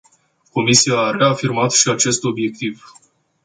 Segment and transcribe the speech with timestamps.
[0.51, 2.93] Comisia a reafirmat și acest obiectiv.